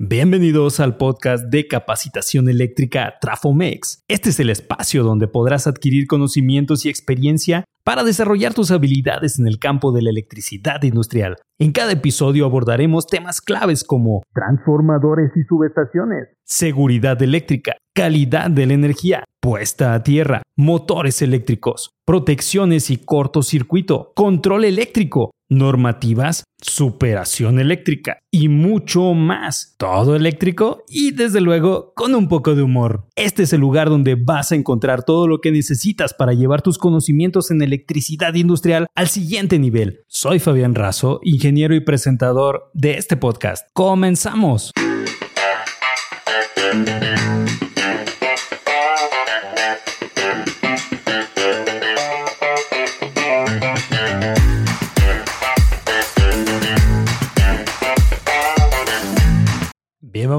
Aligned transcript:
Bienvenidos 0.00 0.78
al 0.78 0.96
podcast 0.96 1.46
de 1.46 1.66
capacitación 1.66 2.48
eléctrica 2.48 3.14
Trafomex. 3.20 4.04
Este 4.06 4.28
es 4.28 4.38
el 4.38 4.48
espacio 4.48 5.02
donde 5.02 5.26
podrás 5.26 5.66
adquirir 5.66 6.06
conocimientos 6.06 6.86
y 6.86 6.88
experiencia 6.88 7.64
para 7.82 8.04
desarrollar 8.04 8.54
tus 8.54 8.70
habilidades 8.70 9.40
en 9.40 9.48
el 9.48 9.58
campo 9.58 9.90
de 9.90 10.02
la 10.02 10.10
electricidad 10.10 10.80
industrial. 10.84 11.38
En 11.58 11.72
cada 11.72 11.90
episodio 11.90 12.44
abordaremos 12.44 13.08
temas 13.08 13.40
claves 13.40 13.82
como 13.82 14.22
transformadores 14.32 15.32
y 15.34 15.42
subestaciones, 15.42 16.28
seguridad 16.44 17.20
eléctrica, 17.20 17.76
calidad 17.98 18.48
de 18.48 18.64
la 18.64 18.74
energía, 18.74 19.24
puesta 19.40 19.92
a 19.92 20.04
tierra, 20.04 20.42
motores 20.54 21.20
eléctricos, 21.20 21.90
protecciones 22.04 22.90
y 22.90 22.98
cortocircuito, 22.98 24.12
control 24.14 24.66
eléctrico, 24.66 25.32
normativas, 25.48 26.44
superación 26.62 27.58
eléctrica 27.58 28.18
y 28.30 28.48
mucho 28.50 29.14
más. 29.14 29.74
Todo 29.78 30.14
eléctrico 30.14 30.84
y 30.88 31.10
desde 31.10 31.40
luego 31.40 31.92
con 31.96 32.14
un 32.14 32.28
poco 32.28 32.54
de 32.54 32.62
humor. 32.62 33.08
Este 33.16 33.42
es 33.42 33.52
el 33.52 33.62
lugar 33.62 33.88
donde 33.88 34.14
vas 34.14 34.52
a 34.52 34.54
encontrar 34.54 35.02
todo 35.02 35.26
lo 35.26 35.40
que 35.40 35.50
necesitas 35.50 36.14
para 36.14 36.34
llevar 36.34 36.62
tus 36.62 36.78
conocimientos 36.78 37.50
en 37.50 37.62
electricidad 37.62 38.32
industrial 38.34 38.86
al 38.94 39.08
siguiente 39.08 39.58
nivel. 39.58 40.04
Soy 40.06 40.38
Fabián 40.38 40.76
Razo, 40.76 41.18
ingeniero 41.24 41.74
y 41.74 41.80
presentador 41.80 42.70
de 42.74 42.96
este 42.96 43.16
podcast. 43.16 43.66
Comenzamos. 43.72 44.70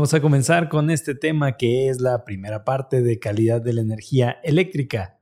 Vamos 0.09 0.21
a 0.21 0.21
comenzar 0.21 0.69
con 0.69 0.89
este 0.89 1.13
tema 1.13 1.55
que 1.55 1.87
es 1.87 2.01
la 2.01 2.25
primera 2.25 2.65
parte 2.65 3.03
de 3.03 3.19
calidad 3.19 3.61
de 3.61 3.73
la 3.73 3.81
energía 3.81 4.39
eléctrica. 4.43 5.19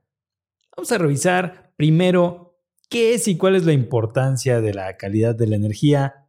Vamos 0.74 0.90
a 0.92 0.96
revisar 0.96 1.74
primero 1.76 2.58
qué 2.88 3.12
es 3.12 3.28
y 3.28 3.36
cuál 3.36 3.56
es 3.56 3.66
la 3.66 3.74
importancia 3.74 4.62
de 4.62 4.72
la 4.72 4.96
calidad 4.96 5.34
de 5.34 5.46
la 5.46 5.56
energía. 5.56 6.26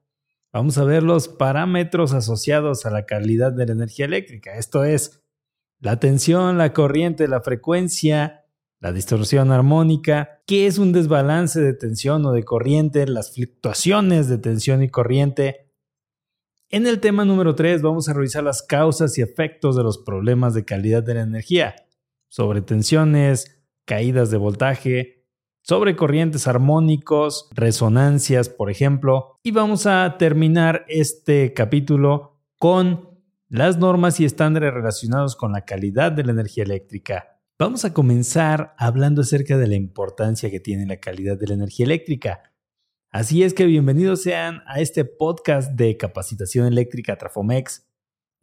Vamos 0.52 0.78
a 0.78 0.84
ver 0.84 1.04
los 1.04 1.30
parámetros 1.30 2.12
asociados 2.12 2.86
a 2.86 2.90
la 2.90 3.06
calidad 3.06 3.54
de 3.54 3.66
la 3.66 3.72
energía 3.72 4.08
eléctrica. 4.08 4.58
Esto 4.58 4.84
es 4.84 5.22
la 5.80 5.98
tensión, 6.02 6.58
la 6.58 6.74
corriente, 6.74 7.30
la 7.30 7.40
frecuencia, 7.40 8.44
la 8.82 8.92
distorsión 8.92 9.54
armónica, 9.54 10.42
qué 10.46 10.68
es 10.68 10.80
un 10.80 10.92
desbalance 10.92 11.62
de 11.62 11.76
tensión 11.76 12.26
o 12.26 12.34
de 12.34 12.44
corriente, 12.44 13.08
las 13.08 13.34
fluctuaciones 13.34 14.28
de 14.28 14.38
tensión 14.38 14.84
y 14.84 14.90
corriente, 14.90 15.69
en 16.72 16.86
el 16.86 17.00
tema 17.00 17.26
número 17.26 17.56
3 17.56 17.82
vamos 17.82 18.10
a 18.10 18.14
revisar 18.14 18.44
las 18.44 18.62
causas 18.62 19.18
y 19.18 19.22
efectos 19.22 19.76
de 19.76 19.84
los 19.84 19.98
problemas 19.98 20.54
de 20.54 20.66
calidad 20.66 21.02
de 21.02 21.16
la 21.16 21.22
energía, 21.22 21.76
sobre 22.28 22.62
tensiones, 22.62 23.64
caídas 23.86 24.30
de 24.30 24.38
voltaje, 24.38 25.26
sobre 25.64 25.96
corrientes 25.96 26.48
armónicos, 26.48 27.50
resonancias, 27.52 28.50
por 28.50 28.70
ejemplo, 28.70 29.38
y 29.44 29.52
vamos 29.52 29.88
a 29.88 30.16
terminar 30.18 30.86
este 30.88 31.54
capítulo 31.54 32.40
con 32.58 33.20
las 33.50 33.78
normas 33.78 34.20
y 34.20 34.26
estándares 34.26 34.74
relacionados 34.74 35.36
con 35.36 35.52
la 35.52 35.66
calidad 35.66 36.12
de 36.12 36.24
la 36.24 36.32
energía 36.32 36.64
eléctrica. 36.64 37.40
Vamos 37.58 37.84
a 37.84 37.94
comenzar 37.94 38.76
hablando 38.78 39.22
acerca 39.22 39.58
de 39.58 39.68
la 39.68 39.76
importancia 39.76 40.52
que 40.52 40.60
tiene 40.60 40.86
la 40.86 40.98
calidad 40.98 41.38
de 41.38 41.48
la 41.48 41.56
energía 41.56 41.86
eléctrica. 41.86 42.44
Así 43.12 43.42
es 43.42 43.56
que 43.56 43.66
bienvenidos 43.66 44.22
sean 44.22 44.62
a 44.68 44.82
este 44.82 45.04
podcast 45.04 45.72
de 45.72 45.98
capacitación 45.98 46.68
eléctrica 46.68 47.18
Trafomex, 47.18 47.88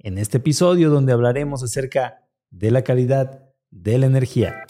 en 0.01 0.19
este 0.19 0.39
episodio 0.39 0.91
donde 0.91 1.13
hablaremos 1.13 1.63
acerca 1.63 2.27
de 2.51 2.73
la 2.73 2.83
calidad 2.83 3.45
de 3.71 3.99
la 3.99 4.07
energía. 4.07 4.65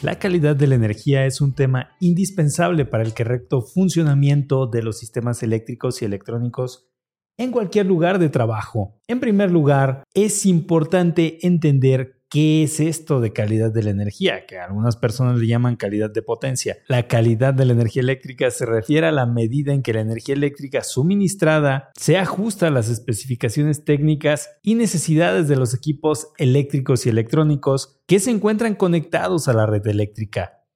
La 0.00 0.20
calidad 0.20 0.54
de 0.54 0.68
la 0.68 0.76
energía 0.76 1.26
es 1.26 1.40
un 1.40 1.54
tema 1.54 1.96
indispensable 1.98 2.84
para 2.84 3.02
el 3.02 3.14
correcto 3.14 3.62
funcionamiento 3.62 4.68
de 4.68 4.82
los 4.84 4.96
sistemas 4.96 5.42
eléctricos 5.42 6.00
y 6.00 6.04
electrónicos 6.04 6.88
en 7.36 7.50
cualquier 7.50 7.86
lugar 7.86 8.20
de 8.20 8.28
trabajo. 8.28 9.00
En 9.08 9.18
primer 9.18 9.50
lugar, 9.50 10.04
es 10.14 10.46
importante 10.46 11.44
entender 11.44 12.17
¿Qué 12.30 12.62
es 12.62 12.78
esto 12.78 13.20
de 13.20 13.32
calidad 13.32 13.72
de 13.72 13.82
la 13.82 13.88
energía? 13.88 14.44
Que 14.44 14.58
algunas 14.58 14.96
personas 14.96 15.38
le 15.38 15.46
llaman 15.46 15.76
calidad 15.76 16.10
de 16.10 16.20
potencia. 16.20 16.76
La 16.86 17.08
calidad 17.08 17.54
de 17.54 17.64
la 17.64 17.72
energía 17.72 18.02
eléctrica 18.02 18.50
se 18.50 18.66
refiere 18.66 19.06
a 19.06 19.12
la 19.12 19.24
medida 19.24 19.72
en 19.72 19.82
que 19.82 19.94
la 19.94 20.02
energía 20.02 20.34
eléctrica 20.34 20.84
suministrada 20.84 21.90
se 21.96 22.18
ajusta 22.18 22.66
a 22.66 22.70
las 22.70 22.90
especificaciones 22.90 23.86
técnicas 23.86 24.50
y 24.62 24.74
necesidades 24.74 25.48
de 25.48 25.56
los 25.56 25.72
equipos 25.72 26.28
eléctricos 26.36 27.06
y 27.06 27.08
electrónicos 27.08 28.02
que 28.06 28.20
se 28.20 28.30
encuentran 28.30 28.74
conectados 28.74 29.48
a 29.48 29.54
la 29.54 29.64
red 29.64 29.86
eléctrica. 29.86 30.66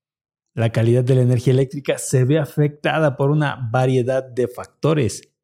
La 0.55 0.73
calidad 0.73 1.05
de 1.05 1.17
la 1.17 1.23
energía 1.23 1.53
eléctrica 1.53 1.99
se 1.99 2.25
ve 2.25 2.39
afectada 2.39 3.19
por 3.19 3.31
una 3.31 3.69
variedad 3.71 4.25
de 4.25 4.49
factores, 4.49 5.35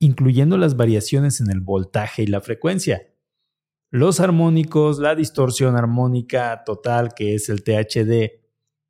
incluyendo 0.00 0.58
las 0.58 0.76
variaciones 0.76 1.40
en 1.40 1.50
el 1.50 1.60
voltaje 1.60 2.24
y 2.24 2.26
la 2.26 2.42
frecuencia 2.42 3.09
los 3.90 4.20
armónicos, 4.20 4.98
la 4.98 5.14
distorsión 5.14 5.76
armónica 5.76 6.62
total 6.64 7.12
que 7.14 7.34
es 7.34 7.48
el 7.48 7.64
THD, 7.64 8.40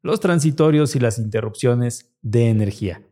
los 0.03 0.21
transitorios 0.21 0.95
y 0.95 1.01
las 1.01 1.19
interrupciones 1.19 2.15
de 2.23 2.49
energía. 2.49 3.03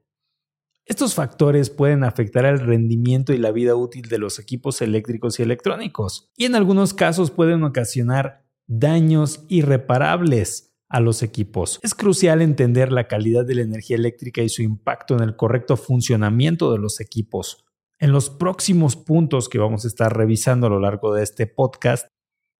Estos 0.84 1.14
factores 1.14 1.68
pueden 1.68 2.02
afectar 2.02 2.46
el 2.46 2.60
rendimiento 2.60 3.34
y 3.34 3.38
la 3.38 3.52
vida 3.52 3.74
útil 3.74 4.08
de 4.08 4.18
los 4.18 4.38
equipos 4.38 4.80
eléctricos 4.80 5.38
y 5.38 5.42
electrónicos, 5.42 6.30
y 6.36 6.46
en 6.46 6.54
algunos 6.54 6.94
casos 6.94 7.30
pueden 7.30 7.62
ocasionar 7.62 8.46
daños 8.66 9.44
irreparables 9.48 10.74
a 10.88 11.00
los 11.00 11.22
equipos. 11.22 11.78
Es 11.82 11.94
crucial 11.94 12.40
entender 12.40 12.92
la 12.92 13.06
calidad 13.06 13.44
de 13.44 13.56
la 13.56 13.62
energía 13.62 13.96
eléctrica 13.96 14.40
y 14.42 14.48
su 14.48 14.62
impacto 14.62 15.14
en 15.14 15.22
el 15.22 15.36
correcto 15.36 15.76
funcionamiento 15.76 16.72
de 16.72 16.78
los 16.78 17.00
equipos. 17.00 17.66
En 18.00 18.12
los 18.12 18.30
próximos 18.30 18.94
puntos 18.94 19.48
que 19.48 19.58
vamos 19.58 19.84
a 19.84 19.88
estar 19.88 20.16
revisando 20.16 20.68
a 20.68 20.70
lo 20.70 20.78
largo 20.78 21.12
de 21.12 21.24
este 21.24 21.48
podcast, 21.48 22.06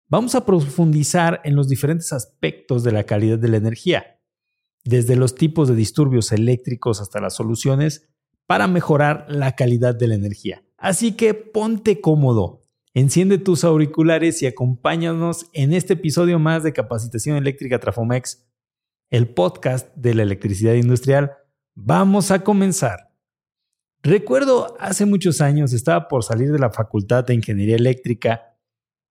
vamos 0.09 0.34
a 0.34 0.44
profundizar 0.44 1.41
en 1.44 1.54
los 1.54 1.69
diferentes 1.69 2.12
aspectos 2.12 2.82
de 2.82 2.91
la 2.91 3.04
calidad 3.04 3.38
de 3.38 3.47
la 3.47 3.59
energía, 3.59 4.21
desde 4.84 5.15
los 5.15 5.37
tipos 5.37 5.69
de 5.69 5.76
disturbios 5.76 6.32
eléctricos 6.32 7.00
hasta 7.00 7.21
las 7.21 7.37
soluciones 7.37 8.09
para 8.47 8.66
mejorar 8.66 9.26
la 9.28 9.54
calidad 9.54 9.94
de 9.94 10.09
la 10.09 10.16
energía. 10.16 10.65
Así 10.76 11.12
que 11.12 11.34
ponte 11.34 12.00
cómodo, 12.00 12.66
enciende 12.93 13.38
tus 13.38 13.62
auriculares 13.62 14.43
y 14.43 14.47
acompáñanos 14.47 15.47
en 15.53 15.72
este 15.72 15.93
episodio 15.93 16.41
más 16.41 16.65
de 16.65 16.72
Capacitación 16.72 17.37
Eléctrica 17.37 17.78
Trafomex, 17.78 18.44
el 19.10 19.28
podcast 19.28 19.94
de 19.94 20.15
la 20.15 20.25
electricidad 20.25 20.75
industrial. 20.75 21.31
Vamos 21.76 22.32
a 22.32 22.43
comenzar. 22.43 23.07
Recuerdo 24.08 24.75
hace 24.81 25.05
muchos 25.05 25.43
años, 25.43 25.75
estaba 25.75 26.08
por 26.08 26.25
salir 26.25 26.50
de 26.50 26.58
la 26.58 26.70
Facultad 26.70 27.25
de 27.26 27.34
Ingeniería 27.34 27.76
Eléctrica. 27.76 28.56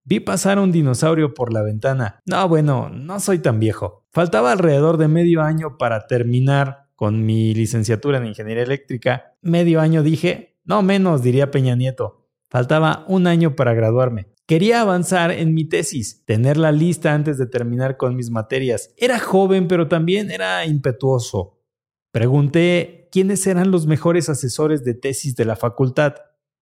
Vi 0.04 0.20
pasar 0.20 0.58
un 0.58 0.72
dinosaurio 0.72 1.36
por 1.36 1.54
la 1.54 1.62
ventana. 1.62 2.20
No, 2.26 2.50
bueno, 2.50 2.90
no 2.90 3.20
soy 3.20 3.38
tan 3.38 3.60
viejo. 3.60 4.08
Faltaba 4.10 4.52
alrededor 4.52 4.98
de 4.98 5.08
medio 5.08 5.44
año 5.44 5.78
para 5.78 6.08
terminar 6.08 6.88
con 6.96 7.28
mi 7.28 7.54
licenciatura 7.54 8.18
en 8.18 8.26
Ingeniería 8.26 8.64
Eléctrica. 8.64 9.36
Medio 9.44 9.82
año 9.82 10.02
dije, 10.02 10.58
no 10.64 10.82
menos, 10.82 11.22
diría 11.22 11.52
Peña 11.52 11.76
Nieto. 11.76 12.28
Faltaba 12.50 13.06
un 13.08 13.28
año 13.28 13.56
para 13.56 13.76
graduarme. 13.76 14.34
Quería 14.48 14.82
avanzar 14.82 15.30
en 15.30 15.54
mi 15.54 15.66
tesis, 15.66 16.26
tenerla 16.26 16.72
lista 16.72 17.14
antes 17.14 17.38
de 17.38 17.46
terminar 17.46 17.98
con 17.98 18.16
mis 18.16 18.32
materias. 18.32 18.96
Era 18.98 19.20
joven, 19.20 19.68
pero 19.68 19.88
también 19.88 20.32
era 20.32 20.66
impetuoso. 20.66 21.60
Pregunté 22.12 22.97
quiénes 23.12 23.46
eran 23.48 23.72
los 23.72 23.88
mejores 23.88 24.30
asesores 24.30 24.84
de 24.84 24.94
tesis 24.94 25.36
de 25.36 25.46
la 25.46 25.56
facultad. 25.56 26.16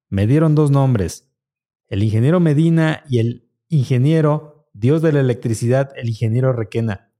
Me 0.10 0.28
dieron 0.28 0.56
dos 0.56 0.72
nombres, 0.72 1.32
el 1.88 2.04
ingeniero 2.04 2.40
Medina 2.40 3.04
y 3.10 3.20
el 3.20 3.50
ingeniero, 3.70 4.68
Dios 4.74 5.02
de 5.02 5.14
la 5.14 5.20
electricidad, 5.20 5.92
el 5.96 6.10
ingeniero 6.10 6.52
Requena. 6.54 7.12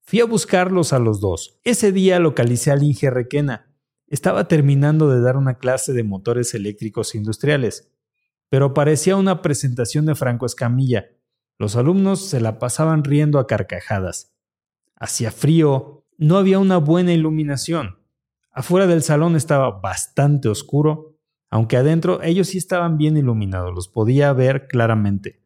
Fui 0.00 0.20
a 0.20 0.26
buscarlos 0.26 0.92
a 0.92 0.98
los 0.98 1.20
dos. 1.20 1.58
Ese 1.64 1.90
día 1.90 2.18
localicé 2.18 2.70
al 2.70 2.82
Inge 2.82 3.10
Requena. 3.10 3.74
Estaba 4.06 4.48
terminando 4.48 5.08
de 5.08 5.20
dar 5.20 5.36
una 5.36 5.58
clase 5.58 5.92
de 5.92 6.04
motores 6.04 6.54
eléctricos 6.54 7.14
industriales, 7.14 7.90
pero 8.48 8.74
parecía 8.74 9.16
una 9.16 9.42
presentación 9.42 10.06
de 10.06 10.14
Franco 10.14 10.46
Escamilla. 10.46 11.06
Los 11.58 11.76
alumnos 11.76 12.20
se 12.20 12.40
la 12.40 12.58
pasaban 12.58 13.02
riendo 13.02 13.38
a 13.38 13.46
carcajadas. 13.46 14.34
Hacía 14.94 15.30
frío, 15.30 16.06
no 16.18 16.36
había 16.36 16.58
una 16.58 16.76
buena 16.76 17.12
iluminación. 17.12 17.98
Afuera 18.54 18.86
del 18.86 19.02
salón 19.02 19.34
estaba 19.34 19.80
bastante 19.80 20.48
oscuro, 20.48 21.18
aunque 21.50 21.76
adentro 21.76 22.22
ellos 22.22 22.48
sí 22.48 22.58
estaban 22.58 22.96
bien 22.96 23.16
iluminados, 23.16 23.74
los 23.74 23.88
podía 23.88 24.32
ver 24.32 24.68
claramente. 24.68 25.42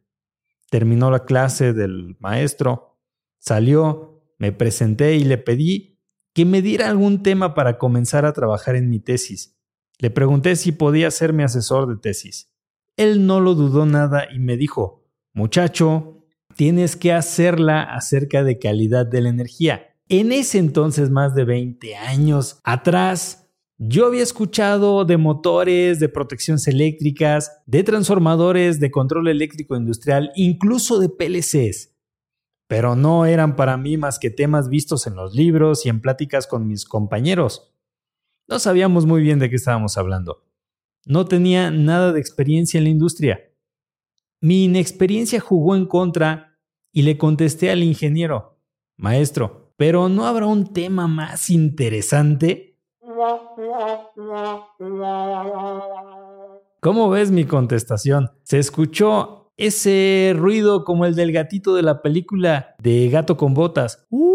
Terminó 0.71 1.11
la 1.11 1.25
clase 1.25 1.73
del 1.73 2.19
maestro, 2.21 2.99
salió, 3.39 4.23
me 4.39 4.53
presenté 4.53 5.17
y 5.17 5.25
le 5.25 5.39
pedí 5.39 5.99
que 6.35 6.45
me 6.45 6.61
diera 6.61 6.91
algún 6.91 7.23
tema 7.23 7.55
para 7.55 7.79
comenzar 7.79 8.27
a 8.27 8.35
trabajar 8.35 8.77
en 8.77 8.91
mi 8.91 9.01
tesis. 9.01 9.59
Le 9.99 10.11
pregunté 10.11 10.55
si 10.55 10.73
podía 10.73 11.11
ser 11.11 11.33
mi 11.33 11.43
asesor 11.43 11.89
de 11.89 11.97
tesis. 11.97 12.53
Él 12.99 13.27
no 13.27 13.41
lo 13.41 13.55
dudó 13.55 13.87
nada 13.87 14.27
y 14.31 14.39
me 14.39 14.59
dijo, 14.59 15.09
muchacho, 15.33 16.27
tienes 16.57 16.95
que 16.95 17.15
hacerla 17.15 17.83
acerca 17.83 18.45
de 18.45 18.59
calidad 18.59 19.07
de 19.07 19.23
la 19.23 19.31
energía. 19.31 19.97
En 20.09 20.33
ese 20.33 20.59
entonces, 20.59 21.11
más 21.11 21.35
de 21.35 21.45
20 21.45 21.97
años 21.97 22.61
atrás, 22.65 23.47
yo 23.77 24.07
había 24.07 24.23
escuchado 24.23 25.05
de 25.05 25.19
motores, 25.19 26.01
de 26.01 26.09
protecciones 26.09 26.67
eléctricas, 26.67 27.63
de 27.67 27.85
transformadores, 27.85 28.81
de 28.81 28.91
control 28.91 29.29
eléctrico 29.29 29.77
industrial, 29.77 30.33
incluso 30.35 30.99
de 30.99 31.11
PLCs. 31.11 31.95
Pero 32.67 32.97
no 32.97 33.27
eran 33.27 33.55
para 33.55 33.77
mí 33.77 33.99
más 33.99 34.19
que 34.19 34.31
temas 34.31 34.69
vistos 34.69 35.07
en 35.07 35.15
los 35.15 35.35
libros 35.35 35.85
y 35.85 35.91
en 35.91 36.01
pláticas 36.01 36.47
con 36.47 36.67
mis 36.67 36.87
compañeros. 36.87 37.75
No 38.49 38.59
sabíamos 38.59 39.05
muy 39.05 39.23
bien 39.23 39.39
de 39.39 39.51
qué 39.51 39.57
estábamos 39.57 39.99
hablando. 39.99 40.43
No 41.05 41.27
tenía 41.27 41.71
nada 41.71 42.13
de 42.13 42.21
experiencia 42.21 42.79
en 42.79 42.85
la 42.85 42.91
industria. 42.91 43.41
Mi 44.41 44.65
inexperiencia 44.65 45.39
jugó 45.39 45.77
en 45.77 45.87
contra 45.87 46.59
y 46.93 47.03
le 47.03 47.19
contesté 47.19 47.71
al 47.71 47.83
ingeniero, 47.83 48.59
maestro, 48.97 49.68
pero 49.79 50.09
¿no 50.09 50.27
habrá 50.27 50.47
un 50.47 50.73
tema 50.73 51.07
más 51.07 51.51
interesante? 51.51 52.77
¿Cómo 56.81 57.09
ves 57.11 57.31
mi 57.31 57.45
contestación? 57.45 58.29
Se 58.43 58.59
escuchó 58.59 59.53
ese 59.57 60.35
ruido 60.37 60.85
como 60.85 61.07
el 61.07 61.15
del 61.15 61.31
gatito 61.31 61.77
de 61.77 61.83
la 61.83 62.03
película 62.03 62.75
de 62.83 63.09
Gato 63.09 63.37
con 63.37 63.55
Botas. 63.55 64.05
¡Uh! 64.11 64.35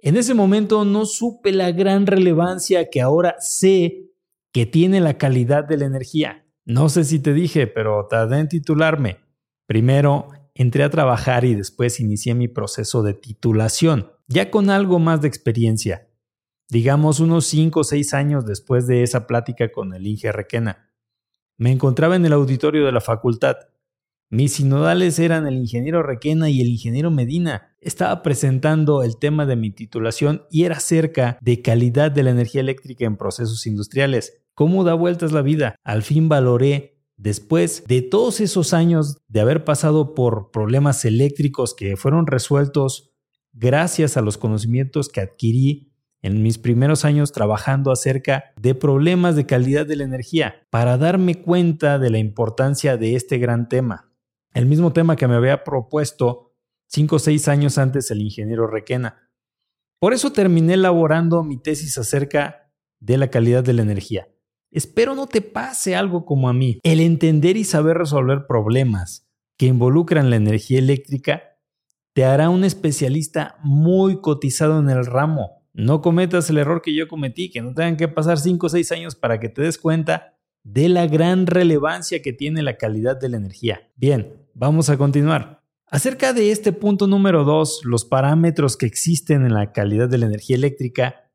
En 0.00 0.18
ese 0.18 0.34
momento 0.34 0.84
no 0.84 1.06
supe 1.06 1.50
la 1.50 1.72
gran 1.72 2.06
relevancia 2.06 2.90
que 2.90 3.00
ahora 3.00 3.36
sé 3.38 4.10
que 4.52 4.66
tiene 4.66 5.00
la 5.00 5.16
calidad 5.16 5.64
de 5.64 5.78
la 5.78 5.86
energía. 5.86 6.46
No 6.66 6.90
sé 6.90 7.04
si 7.04 7.20
te 7.20 7.32
dije, 7.32 7.66
pero 7.66 8.06
tardé 8.06 8.40
en 8.40 8.48
titularme. 8.48 9.16
Primero, 9.66 10.28
entré 10.56 10.82
a 10.82 10.90
trabajar 10.90 11.44
y 11.44 11.54
después 11.54 12.00
inicié 12.00 12.34
mi 12.34 12.48
proceso 12.48 13.02
de 13.02 13.14
titulación, 13.14 14.10
ya 14.26 14.50
con 14.50 14.70
algo 14.70 14.98
más 14.98 15.20
de 15.20 15.28
experiencia 15.28 16.08
digamos 16.68 17.20
unos 17.20 17.46
5 17.46 17.80
o 17.80 17.84
6 17.84 18.14
años 18.14 18.46
después 18.46 18.86
de 18.86 19.02
esa 19.02 19.26
plática 19.26 19.70
con 19.70 19.94
el 19.94 20.06
Inge 20.06 20.32
Requena. 20.32 20.90
Me 21.56 21.70
encontraba 21.70 22.16
en 22.16 22.26
el 22.26 22.32
auditorio 22.32 22.84
de 22.84 22.92
la 22.92 23.00
facultad. 23.00 23.56
Mis 24.28 24.54
sinodales 24.54 25.18
eran 25.18 25.46
el 25.46 25.54
ingeniero 25.54 26.02
Requena 26.02 26.50
y 26.50 26.60
el 26.60 26.68
ingeniero 26.68 27.10
Medina. 27.10 27.76
Estaba 27.80 28.22
presentando 28.22 29.04
el 29.04 29.18
tema 29.18 29.46
de 29.46 29.56
mi 29.56 29.70
titulación 29.70 30.42
y 30.50 30.64
era 30.64 30.76
acerca 30.76 31.38
de 31.40 31.62
calidad 31.62 32.10
de 32.10 32.24
la 32.24 32.30
energía 32.30 32.60
eléctrica 32.60 33.04
en 33.04 33.16
procesos 33.16 33.66
industriales. 33.66 34.42
¿Cómo 34.54 34.84
da 34.84 34.94
vueltas 34.94 35.32
la 35.32 35.42
vida? 35.42 35.76
Al 35.84 36.02
fin 36.02 36.28
valoré, 36.28 36.95
después 37.16 37.84
de 37.86 38.02
todos 38.02 38.40
esos 38.40 38.72
años 38.72 39.18
de 39.28 39.40
haber 39.40 39.64
pasado 39.64 40.14
por 40.14 40.50
problemas 40.50 41.04
eléctricos 41.04 41.74
que 41.74 41.96
fueron 41.96 42.26
resueltos 42.26 43.12
gracias 43.52 44.16
a 44.16 44.22
los 44.22 44.38
conocimientos 44.38 45.08
que 45.08 45.20
adquirí 45.20 45.92
en 46.22 46.42
mis 46.42 46.58
primeros 46.58 47.04
años 47.04 47.32
trabajando 47.32 47.90
acerca 47.90 48.52
de 48.60 48.74
problemas 48.74 49.36
de 49.36 49.46
calidad 49.46 49.86
de 49.86 49.96
la 49.96 50.04
energía 50.04 50.66
para 50.70 50.98
darme 50.98 51.40
cuenta 51.42 51.98
de 51.98 52.10
la 52.10 52.18
importancia 52.18 52.96
de 52.96 53.14
este 53.14 53.38
gran 53.38 53.68
tema. 53.68 54.12
El 54.52 54.66
mismo 54.66 54.92
tema 54.92 55.16
que 55.16 55.28
me 55.28 55.36
había 55.36 55.64
propuesto 55.64 56.54
cinco 56.88 57.16
o 57.16 57.18
seis 57.18 57.48
años 57.48 57.78
antes 57.78 58.10
el 58.10 58.22
ingeniero 58.22 58.66
Requena. 58.66 59.30
Por 59.98 60.12
eso 60.12 60.32
terminé 60.32 60.74
elaborando 60.74 61.42
mi 61.42 61.58
tesis 61.58 61.96
acerca 61.98 62.72
de 63.00 63.18
la 63.18 63.28
calidad 63.28 63.62
de 63.64 63.72
la 63.72 63.82
energía. 63.82 64.28
Espero 64.76 65.14
no 65.14 65.26
te 65.26 65.40
pase 65.40 65.96
algo 65.96 66.24
como 66.24 66.48
a 66.48 66.52
mí. 66.52 66.78
El 66.84 67.00
entender 67.00 67.56
y 67.56 67.64
saber 67.64 67.98
resolver 67.98 68.46
problemas 68.46 69.28
que 69.56 69.66
involucran 69.66 70.30
la 70.30 70.36
energía 70.36 70.78
eléctrica 70.78 71.42
te 72.12 72.24
hará 72.24 72.48
un 72.50 72.62
especialista 72.62 73.56
muy 73.62 74.20
cotizado 74.20 74.78
en 74.78 74.90
el 74.90 75.04
ramo 75.04 75.56
no 75.76 76.00
cometas 76.00 76.48
el 76.48 76.56
error 76.56 76.80
que 76.80 76.94
yo 76.94 77.06
cometí, 77.06 77.50
que 77.50 77.60
no 77.60 77.74
tengan 77.74 77.98
que 77.98 78.08
pasar 78.08 78.38
5 78.38 78.64
o 78.66 78.68
6 78.70 78.92
años 78.92 79.14
para 79.14 79.38
que 79.38 79.50
te 79.50 79.60
des 79.60 79.76
cuenta 79.76 80.38
de 80.64 80.88
la 80.88 81.06
gran 81.06 81.46
relevancia 81.46 82.22
que 82.22 82.32
tiene 82.32 82.62
la 82.62 82.78
calidad 82.78 83.20
de 83.20 83.28
la 83.28 83.36
energía. 83.36 83.90
Bien, 83.94 84.32
vamos 84.54 84.88
a 84.88 84.96
continuar. 84.96 85.62
Acerca 85.86 86.32
de 86.32 86.50
este 86.50 86.72
punto 86.72 87.06
número 87.06 87.44
2, 87.44 87.82
los 87.84 88.06
parámetros 88.06 88.78
que 88.78 88.86
existen 88.86 89.44
en 89.44 89.52
la 89.52 89.72
calidad 89.72 90.08
de 90.08 90.16
la 90.16 90.24
energía 90.24 90.56
eléctrica, 90.56 91.30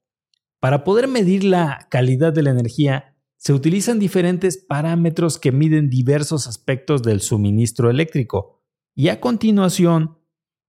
para 0.60 0.84
poder 0.84 1.08
medir 1.08 1.44
la 1.44 1.88
calidad 1.92 2.34
de 2.34 2.42
la 2.42 2.50
energía, 2.50 3.11
se 3.42 3.54
utilizan 3.54 3.98
diferentes 3.98 4.56
parámetros 4.56 5.40
que 5.40 5.52
miden 5.52 5.90
diversos 5.90 6.46
aspectos 6.46 7.02
del 7.02 7.22
suministro 7.22 7.90
eléctrico. 7.90 8.62
Y 8.94 9.08
a 9.08 9.20
continuación, 9.20 10.20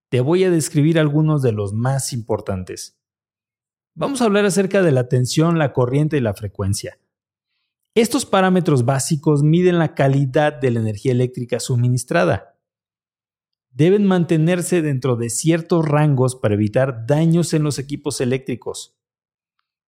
te 0.09 0.23
voy 0.23 0.45
a 0.45 0.51
describir 0.51 0.99
algunos 0.99 1.43
de 1.43 1.53
los 1.53 1.75
más 1.75 2.15
importantes. 2.15 2.99
Vamos 3.95 4.23
a 4.23 4.25
hablar 4.25 4.47
acerca 4.47 4.81
de 4.81 4.91
la 4.91 5.07
tensión, 5.11 5.59
la 5.59 5.75
corriente 5.75 6.17
y 6.17 6.23
la 6.23 6.33
frecuencia. 6.33 6.99
Estos 7.95 8.25
parámetros 8.25 8.87
básicos 8.87 9.43
miden 9.43 9.79
la 9.79 9.95
calidad 9.95 10.59
de 10.59 10.71
la 10.71 10.81
energía 10.81 11.13
eléctrica 11.13 11.61
suministrada. 11.61 12.59
Deben 13.71 14.07
mantenerse 14.07 14.81
dentro 14.81 15.17
de 15.17 15.29
ciertos 15.29 15.87
rangos 15.87 16.37
para 16.37 16.55
evitar 16.55 17.07
daños 17.07 17.53
en 17.53 17.65
los 17.65 17.79
equipos 17.79 18.23
eléctricos. 18.23 18.99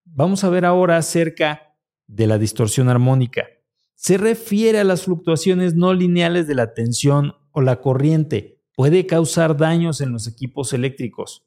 Vamos 0.05 0.45
a 0.45 0.51
ver 0.51 0.67
ahora 0.67 0.99
acerca 0.99 1.74
de 2.07 2.27
la 2.27 2.39
distorsión 2.39 2.89
armónica. 2.89 3.47
Se 3.95 4.19
refiere 4.19 4.81
a 4.81 4.85
las 4.85 5.05
fluctuaciones 5.05 5.75
no 5.75 5.95
lineales 5.95 6.47
de 6.47 6.55
la 6.55 6.75
tensión 6.75 7.35
o 7.53 7.61
la 7.61 7.81
corriente. 7.81 8.61
Puede 8.77 9.07
causar 9.07 9.57
daños 9.57 10.01
en 10.01 10.13
los 10.13 10.27
equipos 10.27 10.73
eléctricos. 10.73 11.47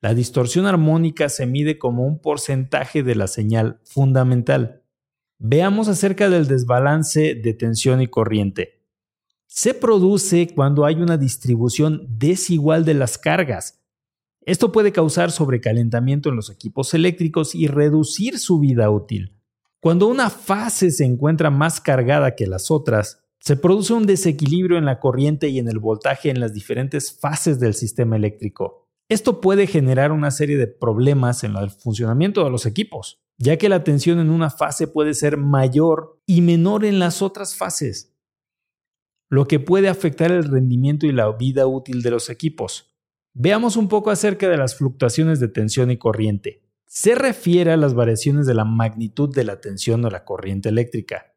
La 0.00 0.14
distorsión 0.14 0.66
armónica 0.66 1.28
se 1.28 1.46
mide 1.46 1.78
como 1.78 2.04
un 2.04 2.18
porcentaje 2.18 3.02
de 3.02 3.14
la 3.14 3.28
señal 3.28 3.78
fundamental. 3.84 4.82
Veamos 5.38 5.88
acerca 5.88 6.28
del 6.28 6.48
desbalance 6.48 7.34
de 7.34 7.54
tensión 7.54 8.02
y 8.02 8.08
corriente. 8.08 8.82
Se 9.46 9.74
produce 9.74 10.48
cuando 10.54 10.86
hay 10.86 10.96
una 10.96 11.18
distribución 11.18 12.06
desigual 12.18 12.84
de 12.84 12.94
las 12.94 13.18
cargas. 13.18 13.80
Esto 14.40 14.72
puede 14.72 14.90
causar 14.90 15.30
sobrecalentamiento 15.30 16.30
en 16.30 16.36
los 16.36 16.50
equipos 16.50 16.94
eléctricos 16.94 17.54
y 17.54 17.68
reducir 17.68 18.38
su 18.38 18.58
vida 18.58 18.90
útil. 18.90 19.36
Cuando 19.82 20.06
una 20.06 20.30
fase 20.30 20.92
se 20.92 21.04
encuentra 21.04 21.50
más 21.50 21.80
cargada 21.80 22.36
que 22.36 22.46
las 22.46 22.70
otras, 22.70 23.24
se 23.40 23.56
produce 23.56 23.92
un 23.92 24.06
desequilibrio 24.06 24.78
en 24.78 24.84
la 24.84 25.00
corriente 25.00 25.48
y 25.48 25.58
en 25.58 25.66
el 25.66 25.80
voltaje 25.80 26.30
en 26.30 26.38
las 26.38 26.54
diferentes 26.54 27.18
fases 27.18 27.58
del 27.58 27.74
sistema 27.74 28.14
eléctrico. 28.14 28.88
Esto 29.08 29.40
puede 29.40 29.66
generar 29.66 30.12
una 30.12 30.30
serie 30.30 30.56
de 30.56 30.68
problemas 30.68 31.42
en 31.42 31.56
el 31.56 31.70
funcionamiento 31.70 32.44
de 32.44 32.50
los 32.50 32.64
equipos, 32.64 33.24
ya 33.38 33.56
que 33.56 33.68
la 33.68 33.82
tensión 33.82 34.20
en 34.20 34.30
una 34.30 34.50
fase 34.50 34.86
puede 34.86 35.14
ser 35.14 35.36
mayor 35.36 36.22
y 36.26 36.42
menor 36.42 36.84
en 36.84 37.00
las 37.00 37.20
otras 37.20 37.56
fases, 37.56 38.14
lo 39.28 39.48
que 39.48 39.58
puede 39.58 39.88
afectar 39.88 40.30
el 40.30 40.44
rendimiento 40.44 41.06
y 41.06 41.12
la 41.12 41.28
vida 41.32 41.66
útil 41.66 42.02
de 42.02 42.12
los 42.12 42.30
equipos. 42.30 42.94
Veamos 43.34 43.76
un 43.76 43.88
poco 43.88 44.10
acerca 44.12 44.48
de 44.48 44.58
las 44.58 44.76
fluctuaciones 44.76 45.40
de 45.40 45.48
tensión 45.48 45.90
y 45.90 45.96
corriente. 45.96 46.61
Se 46.94 47.14
refiere 47.14 47.72
a 47.72 47.78
las 47.78 47.94
variaciones 47.94 48.44
de 48.44 48.52
la 48.52 48.66
magnitud 48.66 49.34
de 49.34 49.44
la 49.44 49.62
tensión 49.62 50.04
o 50.04 50.10
la 50.10 50.26
corriente 50.26 50.68
eléctrica. 50.68 51.34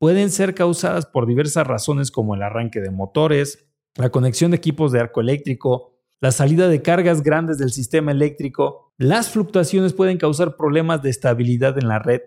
Pueden 0.00 0.30
ser 0.30 0.54
causadas 0.54 1.04
por 1.04 1.26
diversas 1.26 1.66
razones 1.66 2.10
como 2.10 2.34
el 2.34 2.42
arranque 2.42 2.80
de 2.80 2.90
motores, 2.90 3.68
la 3.96 4.08
conexión 4.08 4.52
de 4.52 4.56
equipos 4.56 4.92
de 4.92 5.00
arco 5.00 5.20
eléctrico, 5.20 6.00
la 6.22 6.32
salida 6.32 6.68
de 6.68 6.80
cargas 6.80 7.22
grandes 7.22 7.58
del 7.58 7.70
sistema 7.70 8.12
eléctrico, 8.12 8.94
las 8.96 9.28
fluctuaciones 9.28 9.92
pueden 9.92 10.16
causar 10.16 10.56
problemas 10.56 11.02
de 11.02 11.10
estabilidad 11.10 11.76
en 11.76 11.88
la 11.88 11.98
red 11.98 12.22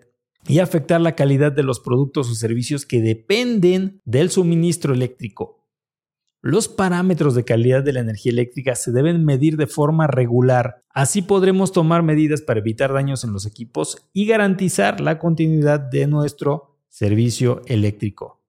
y 0.46 0.60
afectar 0.60 1.00
la 1.00 1.16
calidad 1.16 1.50
de 1.50 1.64
los 1.64 1.80
productos 1.80 2.30
o 2.30 2.34
servicios 2.36 2.86
que 2.86 3.00
dependen 3.00 4.02
del 4.04 4.30
suministro 4.30 4.94
eléctrico. 4.94 5.59
Los 6.42 6.68
parámetros 6.68 7.34
de 7.34 7.44
calidad 7.44 7.82
de 7.82 7.92
la 7.92 8.00
energía 8.00 8.32
eléctrica 8.32 8.74
se 8.74 8.92
deben 8.92 9.26
medir 9.26 9.58
de 9.58 9.66
forma 9.66 10.06
regular. 10.06 10.82
Así 10.88 11.20
podremos 11.20 11.70
tomar 11.72 12.02
medidas 12.02 12.40
para 12.40 12.60
evitar 12.60 12.94
daños 12.94 13.24
en 13.24 13.32
los 13.34 13.44
equipos 13.44 14.08
y 14.14 14.26
garantizar 14.26 15.00
la 15.00 15.18
continuidad 15.18 15.80
de 15.80 16.06
nuestro 16.06 16.78
servicio 16.88 17.60
eléctrico. 17.66 18.42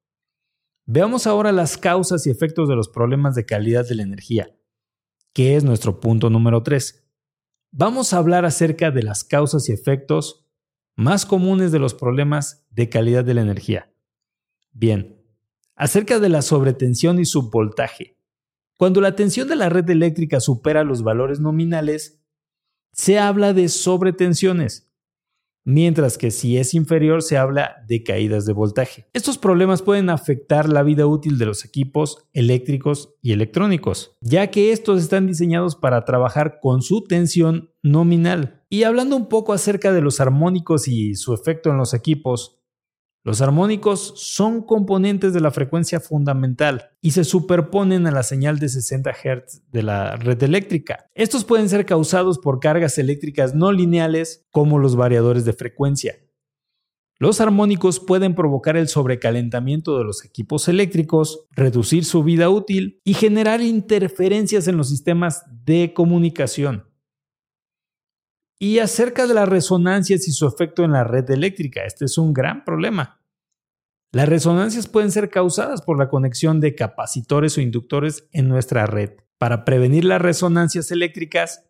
Veamos 0.86 1.28
ahora 1.28 1.52
las 1.52 1.78
causas 1.78 2.26
y 2.26 2.30
efectos 2.30 2.70
de 2.70 2.76
los 2.76 2.88
problemas 2.88 3.36
de 3.36 3.46
calidad 3.46 3.88
de 3.88 3.96
la 3.96 4.04
energía, 4.04 4.56
que 5.34 5.58
es 5.58 5.64
nuestro 5.64 6.00
punto 6.00 6.30
número 6.30 6.64
3. 6.64 7.06
Vamos 7.72 8.14
a 8.14 8.18
hablar 8.18 8.46
acerca 8.46 8.92
de 8.92 9.04
las 9.04 9.26
causas 9.26 9.68
y 9.68 9.74
efectos 9.74 10.48
más 10.96 11.26
comunes 11.26 11.72
de 11.72 11.80
los 11.80 11.94
problemas 11.94 12.66
de 12.70 12.90
calidad 12.90 13.26
de 13.26 13.34
la 13.34 13.42
energía. 13.42 13.94
Bien, 14.72 15.21
acerca 15.82 16.20
de 16.20 16.30
la 16.30 16.44
sobretensión 16.44 17.20
y 17.20 17.26
subvoltaje. 17.26 18.16
Cuando 18.78 19.02
la 19.02 19.16
tensión 19.16 19.48
de 19.48 19.56
la 19.56 19.68
red 19.68 19.90
eléctrica 19.90 20.40
supera 20.40 20.84
los 20.84 21.02
valores 21.02 21.40
nominales, 21.40 22.22
se 22.94 23.18
habla 23.18 23.54
de 23.54 23.68
sobretensiones, 23.68 24.94
mientras 25.64 26.20
que 26.20 26.30
si 26.30 26.58
es 26.58 26.76
inferior 26.76 27.24
se 27.24 27.38
habla 27.38 27.84
de 27.88 28.04
caídas 28.04 28.46
de 28.46 28.54
voltaje. 28.54 29.08
Estos 29.14 29.40
problemas 29.40 29.82
pueden 29.82 30.12
afectar 30.12 30.70
la 30.70 30.84
vida 30.84 31.08
útil 31.08 31.40
de 31.40 31.48
los 31.48 31.66
equipos 31.66 32.30
eléctricos 32.32 33.16
y 33.24 33.32
electrónicos, 33.32 34.16
ya 34.22 34.52
que 34.52 34.74
estos 34.74 35.02
están 35.02 35.26
diseñados 35.26 35.76
para 35.76 36.06
trabajar 36.06 36.60
con 36.62 36.84
su 36.84 37.06
tensión 37.06 37.72
nominal. 37.82 38.64
Y 38.70 38.84
hablando 38.84 39.16
un 39.16 39.28
poco 39.28 39.52
acerca 39.52 39.92
de 39.92 40.02
los 40.02 40.20
armónicos 40.20 40.88
y 40.88 41.16
su 41.16 41.34
efecto 41.34 41.72
en 41.72 41.78
los 41.78 41.96
equipos, 41.96 42.61
los 43.24 43.42
armónicos 43.42 44.14
son 44.16 44.64
componentes 44.64 45.32
de 45.32 45.42
la 45.42 45.52
frecuencia 45.52 46.00
fundamental 46.00 46.90
y 47.02 47.12
se 47.12 47.24
superponen 47.24 48.08
a 48.08 48.12
la 48.12 48.24
señal 48.24 48.58
de 48.58 48.68
60 48.68 49.12
Hz 49.12 49.62
de 49.72 49.84
la 49.84 50.16
red 50.16 50.42
eléctrica. 50.42 51.06
Estos 51.14 51.46
pueden 51.46 51.70
ser 51.70 51.86
causados 51.86 52.40
por 52.40 52.60
cargas 52.60 52.98
eléctricas 52.98 53.54
no 53.54 53.72
lineales 53.72 54.48
como 54.50 54.80
los 54.80 54.96
variadores 54.96 55.46
de 55.46 55.54
frecuencia. 55.54 56.16
Los 57.20 57.40
armónicos 57.40 58.00
pueden 58.00 58.34
provocar 58.34 58.76
el 58.76 58.88
sobrecalentamiento 58.88 60.00
de 60.00 60.06
los 60.06 60.26
equipos 60.26 60.68
eléctricos, 60.68 61.46
reducir 61.52 62.06
su 62.06 62.24
vida 62.24 62.50
útil 62.50 63.00
y 63.04 63.14
generar 63.14 63.62
interferencias 63.62 64.68
en 64.68 64.78
los 64.78 64.90
sistemas 64.90 65.44
de 65.64 65.94
comunicación 65.94 66.91
y 68.62 68.78
acerca 68.78 69.26
de 69.26 69.34
las 69.34 69.50
resonancias 69.50 70.28
y 70.28 70.32
su 70.34 70.48
efecto 70.48 70.84
en 70.84 70.92
la 70.92 71.04
red 71.04 71.28
eléctrica. 71.32 71.84
Este 71.84 72.06
es 72.06 72.20
un 72.20 72.32
gran 72.32 72.64
problema. 72.64 73.20
Las 74.12 74.30
resonancias 74.30 74.88
pueden 74.88 75.10
ser 75.10 75.32
causadas 75.32 75.82
por 75.82 75.98
la 75.98 76.10
conexión 76.10 76.60
de 76.60 76.76
capacitores 76.76 77.58
o 77.58 77.62
inductores 77.62 78.28
en 78.32 78.48
nuestra 78.50 78.86
red. 78.86 79.14
Para 79.40 79.66
prevenir 79.66 80.06
las 80.06 80.22
resonancias 80.22 80.92
eléctricas, 80.92 81.66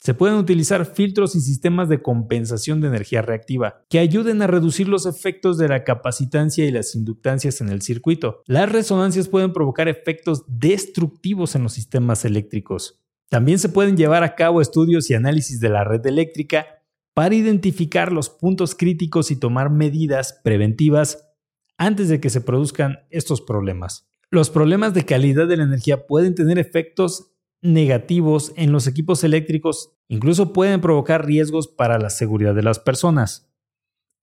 se 0.00 0.14
pueden 0.14 0.38
utilizar 0.38 0.86
filtros 0.86 1.36
y 1.36 1.42
sistemas 1.42 1.90
de 1.90 2.00
compensación 2.00 2.80
de 2.80 2.88
energía 2.88 3.20
reactiva 3.20 3.84
que 3.90 3.98
ayuden 3.98 4.40
a 4.40 4.46
reducir 4.46 4.88
los 4.88 5.04
efectos 5.04 5.58
de 5.58 5.68
la 5.68 5.84
capacitancia 5.84 6.64
y 6.64 6.70
las 6.70 6.94
inductancias 6.94 7.60
en 7.60 7.68
el 7.68 7.82
circuito. 7.82 8.42
Las 8.46 8.72
resonancias 8.72 9.28
pueden 9.28 9.52
provocar 9.52 9.88
efectos 9.88 10.44
destructivos 10.48 11.54
en 11.54 11.64
los 11.64 11.74
sistemas 11.74 12.24
eléctricos. 12.24 12.99
También 13.30 13.60
se 13.60 13.68
pueden 13.68 13.96
llevar 13.96 14.24
a 14.24 14.34
cabo 14.34 14.60
estudios 14.60 15.08
y 15.08 15.14
análisis 15.14 15.60
de 15.60 15.68
la 15.68 15.84
red 15.84 16.04
eléctrica 16.04 16.66
para 17.14 17.36
identificar 17.36 18.12
los 18.12 18.28
puntos 18.28 18.74
críticos 18.74 19.30
y 19.30 19.36
tomar 19.36 19.70
medidas 19.70 20.40
preventivas 20.42 21.32
antes 21.78 22.08
de 22.08 22.20
que 22.20 22.28
se 22.28 22.40
produzcan 22.40 22.98
estos 23.08 23.40
problemas. 23.40 24.10
Los 24.30 24.50
problemas 24.50 24.94
de 24.94 25.04
calidad 25.04 25.46
de 25.46 25.56
la 25.56 25.62
energía 25.62 26.08
pueden 26.08 26.34
tener 26.34 26.58
efectos 26.58 27.32
negativos 27.62 28.52
en 28.56 28.72
los 28.72 28.88
equipos 28.88 29.22
eléctricos, 29.22 29.92
incluso 30.08 30.52
pueden 30.52 30.80
provocar 30.80 31.24
riesgos 31.24 31.68
para 31.68 31.98
la 31.98 32.10
seguridad 32.10 32.54
de 32.54 32.64
las 32.64 32.80
personas. 32.80 33.48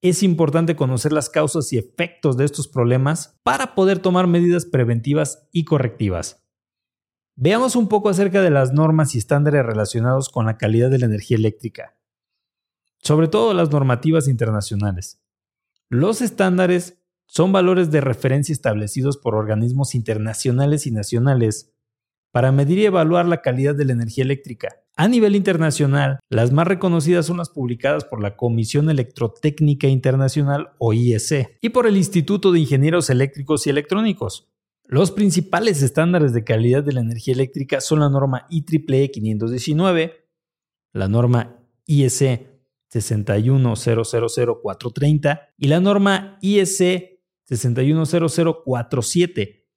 Es 0.02 0.22
importante 0.22 0.76
conocer 0.76 1.14
las 1.14 1.30
causas 1.30 1.72
y 1.72 1.78
efectos 1.78 2.36
de 2.36 2.44
estos 2.44 2.68
problemas 2.68 3.40
para 3.44 3.74
poder 3.74 4.00
tomar 4.00 4.28
medidas 4.28 4.66
preventivas 4.66 5.48
y 5.54 5.64
correctivas. 5.64 6.47
Veamos 7.40 7.76
un 7.76 7.88
poco 7.88 8.10
acerca 8.10 8.42
de 8.42 8.50
las 8.50 8.74
normas 8.74 9.14
y 9.14 9.20
estándares 9.20 9.64
relacionados 9.64 10.30
con 10.30 10.48
la 10.48 10.58
calidad 10.58 10.90
de 10.90 10.98
la 10.98 11.06
energía 11.06 11.38
eléctrica, 11.38 11.96
sobre 12.98 13.28
todo 13.28 13.54
las 13.54 13.70
normativas 13.70 14.28
internacionales. 14.28 15.22
Los 15.88 16.24
estándares 16.24 16.98
son 17.28 17.52
valores 17.52 17.92
de 17.92 18.02
referencia 18.02 18.54
establecidos 18.54 19.18
por 19.18 19.36
organismos 19.36 19.94
internacionales 19.94 20.88
y 20.88 20.92
nacionales 20.92 21.76
para 22.32 22.52
medir 22.52 22.80
y 22.80 22.86
evaluar 22.86 23.28
la 23.28 23.44
calidad 23.44 23.76
de 23.76 23.86
la 23.86 23.94
energía 23.94 24.24
eléctrica. 24.24 24.82
A 24.96 25.08
nivel 25.08 25.36
internacional, 25.36 26.20
las 26.30 26.52
más 26.52 26.66
reconocidas 26.66 27.28
son 27.28 27.38
las 27.38 27.50
publicadas 27.50 28.04
por 28.04 28.20
la 28.20 28.36
Comisión 28.36 28.90
Electrotécnica 28.90 29.88
Internacional 29.88 30.72
o 30.80 30.92
IEC 30.92 31.60
y 31.62 31.70
por 31.70 31.86
el 31.86 31.98
Instituto 31.98 32.52
de 32.52 32.62
Ingenieros 32.62 33.12
Eléctricos 33.12 33.68
y 33.68 33.70
Electrónicos. 33.70 34.50
Los 34.90 35.12
principales 35.12 35.82
estándares 35.82 36.32
de 36.32 36.46
calidad 36.46 36.82
de 36.82 36.94
la 36.94 37.02
energía 37.02 37.34
eléctrica 37.34 37.82
son 37.82 38.00
la 38.00 38.10
norma 38.10 38.48
IEEE 38.50 39.12
519, 39.12 40.14
la 40.94 41.10
norma 41.10 41.62
IEC 41.86 42.48
6100430 42.90 45.42
y 45.58 45.68
la 45.68 45.82
norma 45.82 46.40
IEC 46.42 47.20
610047. 47.44 49.68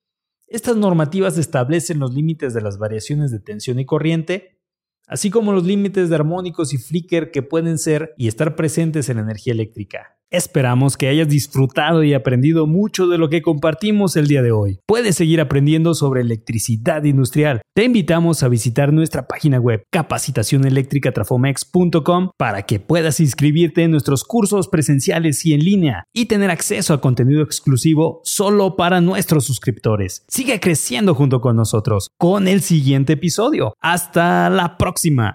Estas 0.46 0.76
normativas 0.76 1.38
establecen 1.38 1.98
los 1.98 2.14
límites 2.14 2.54
de 2.54 2.60
las 2.60 2.78
variaciones 2.78 3.32
de 3.32 3.40
tensión 3.40 3.80
y 3.80 3.86
corriente, 3.86 4.60
así 5.08 5.28
como 5.28 5.52
los 5.52 5.66
límites 5.66 6.08
de 6.08 6.14
armónicos 6.14 6.72
y 6.72 6.78
flicker 6.78 7.32
que 7.32 7.42
pueden 7.42 7.78
ser 7.78 8.14
y 8.16 8.28
estar 8.28 8.54
presentes 8.54 9.08
en 9.08 9.16
la 9.16 9.24
energía 9.24 9.54
eléctrica. 9.54 10.19
Esperamos 10.32 10.96
que 10.96 11.08
hayas 11.08 11.28
disfrutado 11.28 12.04
y 12.04 12.14
aprendido 12.14 12.68
mucho 12.68 13.08
de 13.08 13.18
lo 13.18 13.28
que 13.28 13.42
compartimos 13.42 14.14
el 14.14 14.28
día 14.28 14.42
de 14.42 14.52
hoy. 14.52 14.78
Puedes 14.86 15.16
seguir 15.16 15.40
aprendiendo 15.40 15.92
sobre 15.94 16.20
electricidad 16.20 17.02
industrial. 17.02 17.62
Te 17.74 17.82
invitamos 17.82 18.44
a 18.44 18.48
visitar 18.48 18.92
nuestra 18.92 19.26
página 19.26 19.58
web 19.58 19.82
capacitacioneléctricatrafomex.com 19.90 22.30
para 22.38 22.62
que 22.62 22.78
puedas 22.78 23.18
inscribirte 23.18 23.82
en 23.82 23.90
nuestros 23.90 24.22
cursos 24.22 24.68
presenciales 24.68 25.44
y 25.46 25.52
en 25.52 25.64
línea 25.64 26.04
y 26.14 26.26
tener 26.26 26.52
acceso 26.52 26.94
a 26.94 27.00
contenido 27.00 27.42
exclusivo 27.42 28.20
solo 28.22 28.76
para 28.76 29.00
nuestros 29.00 29.46
suscriptores. 29.46 30.24
Sigue 30.28 30.60
creciendo 30.60 31.16
junto 31.16 31.40
con 31.40 31.56
nosotros 31.56 32.08
con 32.18 32.46
el 32.46 32.60
siguiente 32.60 33.14
episodio. 33.14 33.74
Hasta 33.80 34.48
la 34.48 34.78
próxima. 34.78 35.34